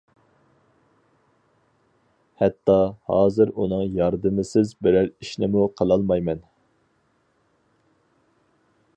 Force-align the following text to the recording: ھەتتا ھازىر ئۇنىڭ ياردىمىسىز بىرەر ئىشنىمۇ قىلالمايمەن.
ھەتتا 2.43 2.77
ھازىر 3.11 3.51
ئۇنىڭ 3.63 3.83
ياردىمىسىز 3.97 4.71
بىرەر 4.87 5.11
ئىشنىمۇ 5.11 5.67
قىلالمايمەن. 5.81 6.41